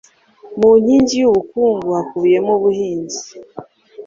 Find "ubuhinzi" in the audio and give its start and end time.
2.59-3.21